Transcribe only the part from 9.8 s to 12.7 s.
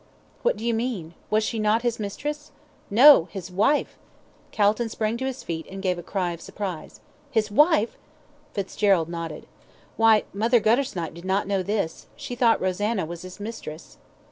"Why, Mother Guttersnipe did not know this she thought